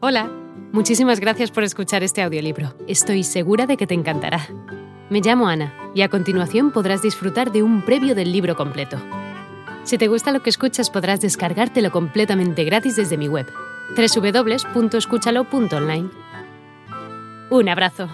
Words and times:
Hola, 0.00 0.30
muchísimas 0.70 1.18
gracias 1.18 1.50
por 1.50 1.64
escuchar 1.64 2.04
este 2.04 2.22
audiolibro. 2.22 2.72
Estoy 2.86 3.24
segura 3.24 3.66
de 3.66 3.76
que 3.76 3.88
te 3.88 3.94
encantará. 3.94 4.46
Me 5.10 5.20
llamo 5.20 5.48
Ana 5.48 5.74
y 5.92 6.02
a 6.02 6.08
continuación 6.08 6.70
podrás 6.70 7.02
disfrutar 7.02 7.50
de 7.50 7.64
un 7.64 7.84
previo 7.84 8.14
del 8.14 8.30
libro 8.30 8.54
completo. 8.54 8.96
Si 9.82 9.98
te 9.98 10.06
gusta 10.06 10.30
lo 10.30 10.40
que 10.40 10.50
escuchas 10.50 10.88
podrás 10.88 11.20
descargártelo 11.20 11.90
completamente 11.90 12.62
gratis 12.62 12.94
desde 12.94 13.18
mi 13.18 13.26
web, 13.26 13.52
www.escúchalo.online. 13.96 16.10
Un 17.50 17.68
abrazo. 17.68 18.08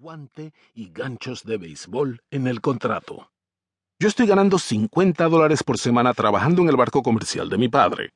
Guante 0.00 0.54
y 0.74 0.88
ganchos 0.94 1.44
de 1.44 1.58
béisbol 1.58 2.22
en 2.30 2.46
el 2.46 2.62
contrato. 2.62 3.32
Yo 4.00 4.08
estoy 4.08 4.26
ganando 4.26 4.58
50 4.58 5.28
dólares 5.28 5.62
por 5.62 5.76
semana 5.76 6.14
trabajando 6.14 6.62
en 6.62 6.70
el 6.70 6.76
barco 6.76 7.02
comercial 7.02 7.50
de 7.50 7.58
mi 7.58 7.68
padre. 7.68 8.14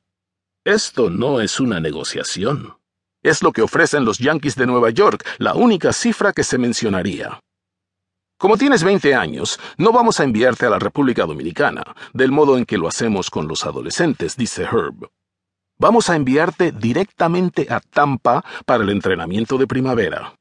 Esto 0.65 1.09
no 1.09 1.41
es 1.41 1.59
una 1.59 1.81
negociación. 1.81 2.77
Es 3.21 3.43
lo 3.43 3.51
que 3.51 3.61
ofrecen 3.61 4.05
los 4.05 4.17
Yankees 4.19 4.55
de 4.55 4.65
Nueva 4.65 4.91
York, 4.91 5.25
la 5.37 5.55
única 5.55 5.91
cifra 5.91 6.31
que 6.31 6.45
se 6.45 6.57
mencionaría. 6.57 7.41
Como 8.37 8.55
tienes 8.55 8.81
20 8.81 9.13
años, 9.13 9.59
no 9.77 9.91
vamos 9.91 10.21
a 10.21 10.23
enviarte 10.23 10.65
a 10.65 10.69
la 10.69 10.79
República 10.79 11.25
Dominicana, 11.25 11.83
del 12.13 12.31
modo 12.31 12.57
en 12.57 12.63
que 12.65 12.77
lo 12.77 12.87
hacemos 12.87 13.29
con 13.29 13.45
los 13.49 13.65
adolescentes, 13.65 14.37
dice 14.37 14.63
Herb. 14.63 15.09
Vamos 15.77 16.09
a 16.09 16.15
enviarte 16.15 16.71
directamente 16.71 17.67
a 17.69 17.81
Tampa 17.81 18.45
para 18.65 18.85
el 18.85 18.89
entrenamiento 18.89 19.57
de 19.57 19.67
primavera. 19.67 20.33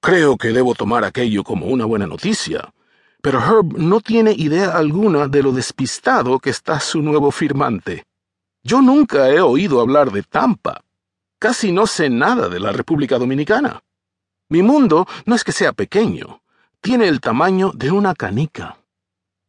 Creo 0.00 0.36
que 0.36 0.52
debo 0.52 0.76
tomar 0.76 1.02
aquello 1.02 1.42
como 1.42 1.66
una 1.66 1.84
buena 1.84 2.06
noticia, 2.06 2.72
pero 3.22 3.40
Herb 3.40 3.76
no 3.76 4.00
tiene 4.00 4.30
idea 4.30 4.76
alguna 4.76 5.26
de 5.26 5.42
lo 5.42 5.50
despistado 5.50 6.38
que 6.38 6.50
está 6.50 6.78
su 6.78 7.02
nuevo 7.02 7.32
firmante. 7.32 8.04
Yo 8.66 8.82
nunca 8.82 9.30
he 9.30 9.40
oído 9.40 9.80
hablar 9.80 10.10
de 10.10 10.24
Tampa. 10.24 10.82
Casi 11.38 11.70
no 11.70 11.86
sé 11.86 12.10
nada 12.10 12.48
de 12.48 12.58
la 12.58 12.72
República 12.72 13.16
Dominicana. 13.16 13.84
Mi 14.48 14.60
mundo 14.60 15.06
no 15.24 15.36
es 15.36 15.44
que 15.44 15.52
sea 15.52 15.72
pequeño, 15.72 16.42
tiene 16.80 17.06
el 17.06 17.20
tamaño 17.20 17.70
de 17.72 17.92
una 17.92 18.12
canica. 18.16 18.78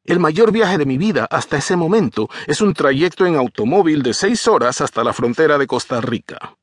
El 0.03 0.19
mayor 0.19 0.51
viaje 0.51 0.77
de 0.77 0.85
mi 0.85 0.99
vida 0.99 1.27
hasta 1.31 1.57
ese 1.57 1.75
momento 1.75 2.29
es 2.45 2.61
un 2.61 2.75
trayecto 2.75 3.25
en 3.25 3.37
automóvil 3.37 4.03
de 4.03 4.13
seis 4.13 4.47
horas 4.47 4.81
hasta 4.81 5.03
la 5.03 5.13
frontera 5.13 5.57
de 5.57 5.65
Costa 5.65 5.99
Rica. 5.99 6.55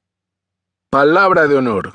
Palabra 0.90 1.48
de 1.48 1.56
honor. 1.56 1.94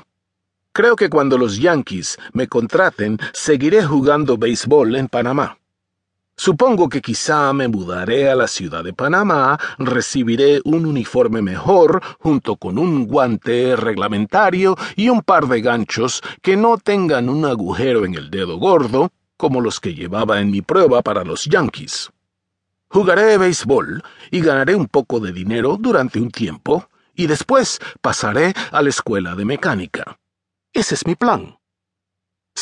Creo 0.72 0.94
que 0.94 1.08
cuando 1.08 1.38
los 1.38 1.56
Yankees 1.56 2.18
me 2.34 2.48
contraten, 2.48 3.18
seguiré 3.32 3.82
jugando 3.82 4.36
béisbol 4.36 4.94
en 4.96 5.08
Panamá. 5.08 5.59
Supongo 6.40 6.88
que 6.88 7.02
quizá 7.02 7.52
me 7.52 7.68
mudaré 7.68 8.30
a 8.30 8.34
la 8.34 8.48
ciudad 8.48 8.82
de 8.82 8.94
Panamá, 8.94 9.58
recibiré 9.76 10.62
un 10.64 10.86
uniforme 10.86 11.42
mejor, 11.42 12.00
junto 12.18 12.56
con 12.56 12.78
un 12.78 13.06
guante 13.06 13.76
reglamentario 13.76 14.74
y 14.96 15.10
un 15.10 15.20
par 15.20 15.48
de 15.48 15.60
ganchos 15.60 16.22
que 16.40 16.56
no 16.56 16.78
tengan 16.78 17.28
un 17.28 17.44
agujero 17.44 18.06
en 18.06 18.14
el 18.14 18.30
dedo 18.30 18.56
gordo, 18.56 19.10
como 19.36 19.60
los 19.60 19.80
que 19.80 19.94
llevaba 19.94 20.40
en 20.40 20.50
mi 20.50 20.62
prueba 20.62 21.02
para 21.02 21.24
los 21.24 21.44
Yankees. 21.44 22.10
Jugaré 22.88 23.36
béisbol 23.36 24.02
y 24.30 24.40
ganaré 24.40 24.74
un 24.74 24.86
poco 24.86 25.20
de 25.20 25.34
dinero 25.34 25.76
durante 25.78 26.18
un 26.18 26.30
tiempo, 26.30 26.88
y 27.14 27.26
después 27.26 27.80
pasaré 28.00 28.54
a 28.72 28.80
la 28.80 28.88
escuela 28.88 29.34
de 29.34 29.44
mecánica. 29.44 30.18
Ese 30.72 30.94
es 30.94 31.06
mi 31.06 31.16
plan. 31.16 31.59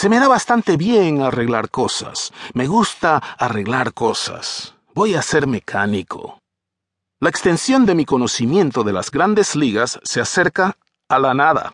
Se 0.01 0.09
me 0.09 0.21
da 0.21 0.29
bastante 0.29 0.77
bien 0.77 1.23
arreglar 1.23 1.71
cosas. 1.71 2.33
Me 2.55 2.69
gusta 2.69 3.17
arreglar 3.37 3.95
cosas. 3.95 4.77
Voy 4.95 5.17
a 5.17 5.23
ser 5.23 5.49
mecánico. 5.49 6.39
La 7.19 7.31
extensión 7.31 7.85
de 7.85 7.97
mi 7.97 8.05
conocimiento 8.05 8.85
de 8.85 8.93
las 8.93 9.11
grandes 9.11 9.57
ligas 9.57 9.99
se 10.05 10.21
acerca 10.21 10.77
a 11.09 11.19
la 11.19 11.35
nada. 11.35 11.73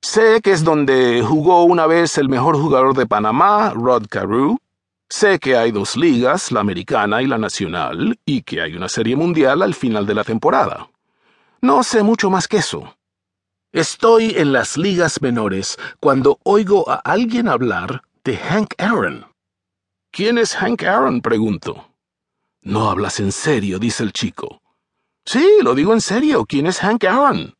Sé 0.00 0.40
que 0.40 0.52
es 0.52 0.62
donde 0.62 1.20
jugó 1.26 1.64
una 1.64 1.88
vez 1.88 2.16
el 2.18 2.28
mejor 2.28 2.56
jugador 2.56 2.96
de 2.96 3.08
Panamá, 3.08 3.72
Rod 3.74 4.06
Carew. 4.08 4.58
Sé 5.08 5.40
que 5.40 5.56
hay 5.56 5.72
dos 5.72 5.96
ligas, 5.96 6.52
la 6.52 6.60
americana 6.60 7.22
y 7.22 7.26
la 7.26 7.38
nacional, 7.38 8.20
y 8.24 8.42
que 8.42 8.62
hay 8.62 8.76
una 8.76 8.88
serie 8.88 9.16
mundial 9.16 9.62
al 9.62 9.74
final 9.74 10.06
de 10.06 10.14
la 10.14 10.22
temporada. 10.22 10.90
No 11.60 11.82
sé 11.82 12.04
mucho 12.04 12.30
más 12.30 12.46
que 12.46 12.58
eso. 12.58 12.94
Estoy 13.72 14.32
en 14.34 14.54
las 14.54 14.78
ligas 14.78 15.20
menores 15.20 15.76
cuando 16.00 16.38
oigo 16.42 16.88
a 16.90 16.94
alguien 16.94 17.48
hablar 17.48 18.02
de 18.24 18.38
Hank 18.38 18.72
Aaron. 18.78 19.26
¿Quién 20.10 20.38
es 20.38 20.54
Hank 20.56 20.84
Aaron? 20.84 21.20
pregunto. 21.20 21.92
No 22.62 22.88
hablas 22.88 23.20
en 23.20 23.30
serio, 23.30 23.78
dice 23.78 24.04
el 24.04 24.14
chico. 24.14 24.62
Sí, 25.26 25.46
lo 25.62 25.74
digo 25.74 25.92
en 25.92 26.00
serio. 26.00 26.46
¿Quién 26.46 26.66
es 26.66 26.78
Hank 26.78 27.04
Aaron? 27.04 27.56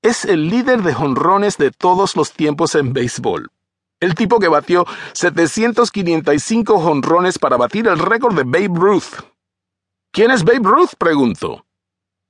Es 0.00 0.24
el 0.24 0.48
líder 0.48 0.82
de 0.82 0.94
jonrones 0.94 1.58
de 1.58 1.72
todos 1.72 2.14
los 2.14 2.32
tiempos 2.32 2.76
en 2.76 2.92
béisbol. 2.92 3.50
El 3.98 4.14
tipo 4.14 4.38
que 4.38 4.46
batió 4.46 4.86
755 5.14 6.78
jonrones 6.78 7.40
para 7.40 7.56
batir 7.56 7.88
el 7.88 7.98
récord 7.98 8.36
de 8.36 8.44
Babe 8.44 8.78
Ruth. 8.78 9.24
¿Quién 10.12 10.30
es 10.30 10.44
Babe 10.44 10.60
Ruth? 10.62 10.90
pregunto. 10.96 11.65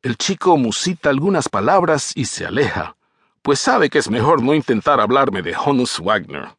El 0.02 0.16
chico 0.16 0.56
musita 0.56 1.10
algunas 1.10 1.48
palabras 1.48 2.12
y 2.14 2.26
se 2.26 2.46
aleja, 2.46 2.96
pues 3.42 3.58
sabe 3.58 3.90
que 3.90 3.98
es 3.98 4.10
mejor 4.10 4.42
no 4.42 4.54
intentar 4.54 5.00
hablarme 5.00 5.42
de 5.42 5.56
Honus 5.56 6.00
Wagner. 6.00 6.56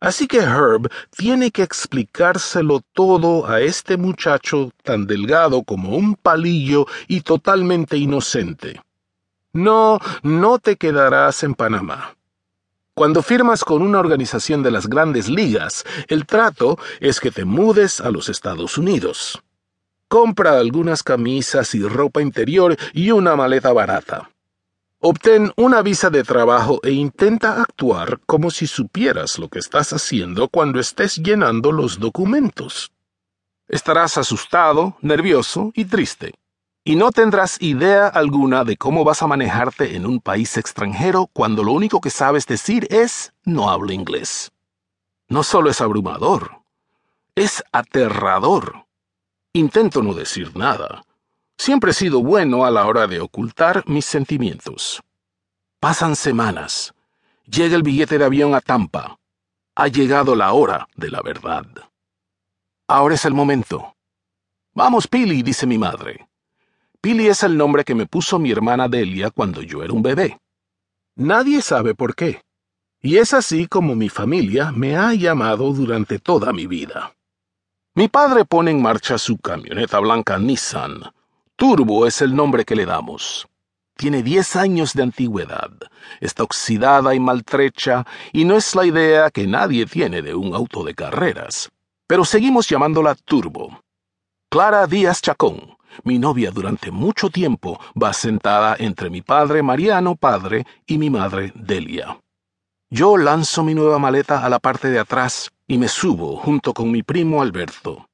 Así 0.00 0.26
que 0.26 0.38
Herb 0.38 0.90
tiene 1.16 1.50
que 1.50 1.62
explicárselo 1.62 2.82
todo 2.92 3.46
a 3.46 3.62
este 3.62 3.96
muchacho 3.96 4.70
tan 4.82 5.06
delgado 5.06 5.62
como 5.62 5.96
un 5.96 6.14
palillo 6.14 6.86
y 7.08 7.22
totalmente 7.22 7.96
inocente. 7.96 8.82
No, 9.54 9.98
no 10.22 10.58
te 10.58 10.76
quedarás 10.76 11.42
en 11.42 11.54
Panamá. 11.54 12.16
Cuando 12.92 13.22
firmas 13.22 13.64
con 13.64 13.82
una 13.82 13.98
organización 13.98 14.62
de 14.62 14.70
las 14.70 14.88
grandes 14.88 15.28
ligas, 15.28 15.84
el 16.08 16.26
trato 16.26 16.78
es 17.00 17.18
que 17.18 17.30
te 17.30 17.44
mudes 17.44 18.00
a 18.00 18.10
los 18.10 18.28
Estados 18.28 18.76
Unidos. 18.76 19.42
Compra 20.14 20.60
algunas 20.60 21.02
camisas 21.02 21.74
y 21.74 21.82
ropa 21.82 22.22
interior 22.22 22.76
y 22.92 23.10
una 23.10 23.34
maleta 23.34 23.72
barata. 23.72 24.30
Obtén 25.00 25.52
una 25.56 25.82
visa 25.82 26.08
de 26.08 26.22
trabajo 26.22 26.78
e 26.84 26.92
intenta 26.92 27.60
actuar 27.60 28.20
como 28.24 28.52
si 28.52 28.68
supieras 28.68 29.40
lo 29.40 29.48
que 29.48 29.58
estás 29.58 29.92
haciendo 29.92 30.46
cuando 30.46 30.78
estés 30.78 31.16
llenando 31.16 31.72
los 31.72 31.98
documentos. 31.98 32.92
Estarás 33.66 34.16
asustado, 34.16 34.96
nervioso 35.00 35.72
y 35.74 35.84
triste, 35.86 36.32
y 36.84 36.94
no 36.94 37.10
tendrás 37.10 37.60
idea 37.60 38.06
alguna 38.06 38.62
de 38.62 38.76
cómo 38.76 39.02
vas 39.02 39.20
a 39.20 39.26
manejarte 39.26 39.96
en 39.96 40.06
un 40.06 40.20
país 40.20 40.56
extranjero 40.56 41.28
cuando 41.32 41.64
lo 41.64 41.72
único 41.72 42.00
que 42.00 42.10
sabes 42.10 42.46
decir 42.46 42.86
es 42.88 43.32
no 43.44 43.68
hablo 43.68 43.90
inglés. 43.92 44.52
No 45.26 45.42
solo 45.42 45.70
es 45.70 45.80
abrumador, 45.80 46.60
es 47.34 47.64
aterrador. 47.72 48.83
Intento 49.56 50.02
no 50.02 50.14
decir 50.14 50.56
nada. 50.56 51.04
Siempre 51.56 51.92
he 51.92 51.94
sido 51.94 52.20
bueno 52.20 52.64
a 52.64 52.72
la 52.72 52.88
hora 52.88 53.06
de 53.06 53.20
ocultar 53.20 53.84
mis 53.86 54.04
sentimientos. 54.04 55.00
Pasan 55.78 56.16
semanas. 56.16 56.92
Llega 57.46 57.76
el 57.76 57.84
billete 57.84 58.18
de 58.18 58.24
avión 58.24 58.56
a 58.56 58.60
Tampa. 58.60 59.16
Ha 59.76 59.86
llegado 59.86 60.34
la 60.34 60.52
hora 60.54 60.88
de 60.96 61.08
la 61.08 61.22
verdad. 61.22 61.66
Ahora 62.88 63.14
es 63.14 63.24
el 63.26 63.32
momento. 63.32 63.94
Vamos, 64.72 65.06
Pili, 65.06 65.44
dice 65.44 65.68
mi 65.68 65.78
madre. 65.78 66.26
Pili 67.00 67.28
es 67.28 67.44
el 67.44 67.56
nombre 67.56 67.84
que 67.84 67.94
me 67.94 68.06
puso 68.06 68.40
mi 68.40 68.50
hermana 68.50 68.88
Delia 68.88 69.30
cuando 69.30 69.62
yo 69.62 69.84
era 69.84 69.92
un 69.92 70.02
bebé. 70.02 70.36
Nadie 71.14 71.62
sabe 71.62 71.94
por 71.94 72.16
qué. 72.16 72.42
Y 73.00 73.18
es 73.18 73.32
así 73.32 73.68
como 73.68 73.94
mi 73.94 74.08
familia 74.08 74.72
me 74.72 74.96
ha 74.96 75.14
llamado 75.14 75.72
durante 75.72 76.18
toda 76.18 76.52
mi 76.52 76.66
vida. 76.66 77.14
Mi 77.96 78.08
padre 78.08 78.44
pone 78.44 78.72
en 78.72 78.82
marcha 78.82 79.18
su 79.18 79.38
camioneta 79.38 80.00
blanca 80.00 80.36
Nissan. 80.36 81.12
Turbo 81.54 82.08
es 82.08 82.22
el 82.22 82.34
nombre 82.34 82.64
que 82.64 82.74
le 82.74 82.86
damos. 82.86 83.46
Tiene 83.96 84.24
10 84.24 84.56
años 84.56 84.94
de 84.94 85.04
antigüedad, 85.04 85.70
está 86.20 86.42
oxidada 86.42 87.14
y 87.14 87.20
maltrecha, 87.20 88.04
y 88.32 88.46
no 88.46 88.56
es 88.56 88.74
la 88.74 88.84
idea 88.84 89.30
que 89.30 89.46
nadie 89.46 89.86
tiene 89.86 90.22
de 90.22 90.34
un 90.34 90.56
auto 90.56 90.82
de 90.82 90.96
carreras. 90.96 91.70
Pero 92.08 92.24
seguimos 92.24 92.68
llamándola 92.68 93.14
Turbo. 93.14 93.80
Clara 94.50 94.88
Díaz 94.88 95.22
Chacón, 95.22 95.76
mi 96.02 96.18
novia 96.18 96.50
durante 96.50 96.90
mucho 96.90 97.30
tiempo, 97.30 97.78
va 97.94 98.12
sentada 98.12 98.74
entre 98.76 99.08
mi 99.08 99.22
padre 99.22 99.62
Mariano 99.62 100.16
Padre 100.16 100.66
y 100.84 100.98
mi 100.98 101.10
madre 101.10 101.52
Delia. 101.54 102.18
Yo 102.90 103.16
lanzo 103.16 103.62
mi 103.62 103.76
nueva 103.76 104.00
maleta 104.00 104.44
a 104.44 104.48
la 104.48 104.58
parte 104.58 104.90
de 104.90 104.98
atrás 104.98 105.53
y 105.66 105.78
me 105.78 105.88
subo 105.88 106.36
junto 106.36 106.74
con 106.74 106.90
mi 106.90 107.02
primo 107.02 107.42
Alberto. 107.42 108.08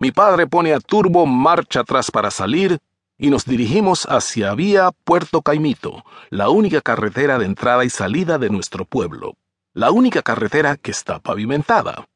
Mi 0.00 0.12
padre 0.12 0.46
pone 0.46 0.72
a 0.72 0.80
turbo 0.80 1.26
marcha 1.26 1.80
atrás 1.80 2.10
para 2.10 2.30
salir 2.30 2.78
y 3.18 3.30
nos 3.30 3.44
dirigimos 3.44 4.06
hacia 4.08 4.54
vía 4.54 4.90
Puerto 5.04 5.42
Caimito, 5.42 6.04
la 6.30 6.50
única 6.50 6.80
carretera 6.80 7.38
de 7.38 7.46
entrada 7.46 7.84
y 7.84 7.90
salida 7.90 8.38
de 8.38 8.48
nuestro 8.48 8.84
pueblo, 8.84 9.34
la 9.74 9.90
única 9.90 10.22
carretera 10.22 10.76
que 10.76 10.92
está 10.92 11.18
pavimentada. 11.18 12.06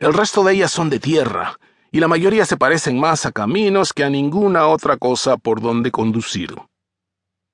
El 0.00 0.12
resto 0.12 0.42
de 0.42 0.54
ellas 0.54 0.72
son 0.72 0.90
de 0.90 0.98
tierra, 0.98 1.58
y 1.92 2.00
la 2.00 2.08
mayoría 2.08 2.44
se 2.44 2.56
parecen 2.56 2.98
más 2.98 3.24
a 3.24 3.30
caminos 3.32 3.92
que 3.92 4.02
a 4.02 4.10
ninguna 4.10 4.66
otra 4.66 4.96
cosa 4.96 5.36
por 5.36 5.60
donde 5.60 5.92
conducir. 5.92 6.56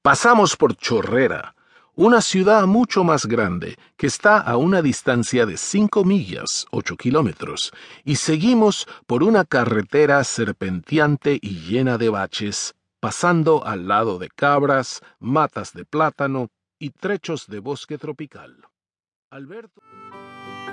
Pasamos 0.00 0.56
por 0.56 0.74
Chorrera, 0.74 1.54
una 1.98 2.20
ciudad 2.20 2.66
mucho 2.68 3.02
más 3.02 3.26
grande 3.26 3.74
que 3.96 4.06
está 4.06 4.38
a 4.38 4.56
una 4.56 4.82
distancia 4.82 5.46
de 5.46 5.56
5 5.56 6.04
millas, 6.04 6.68
8 6.70 6.96
kilómetros, 6.96 7.72
y 8.04 8.14
seguimos 8.14 8.86
por 9.08 9.24
una 9.24 9.44
carretera 9.44 10.22
serpenteante 10.22 11.40
y 11.42 11.66
llena 11.66 11.98
de 11.98 12.08
baches, 12.08 12.76
pasando 13.00 13.66
al 13.66 13.88
lado 13.88 14.20
de 14.20 14.28
cabras, 14.28 15.00
matas 15.18 15.72
de 15.72 15.84
plátano 15.84 16.50
y 16.78 16.90
trechos 16.90 17.48
de 17.48 17.58
bosque 17.58 17.98
tropical. 17.98 18.54
Alberto. 19.30 19.82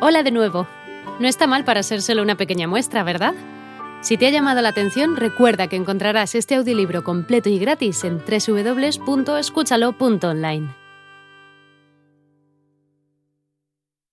Hola 0.01 0.21
de 0.21 0.29
nuevo. 0.29 0.67
No 1.19 1.27
está 1.27 1.47
mal 1.47 1.65
para 1.65 1.81
ser 1.81 2.03
solo 2.03 2.21
una 2.21 2.37
pequeña 2.37 2.67
muestra, 2.67 3.03
¿verdad? 3.03 3.33
Si 4.01 4.17
te 4.17 4.27
ha 4.27 4.29
llamado 4.29 4.61
la 4.61 4.69
atención, 4.69 5.15
recuerda 5.15 5.65
que 5.65 5.75
encontrarás 5.75 6.35
este 6.35 6.53
audiolibro 6.53 7.03
completo 7.03 7.49
y 7.49 7.57
gratis 7.57 8.03
en 8.03 8.19
www.escúchalo.online. 8.19 10.84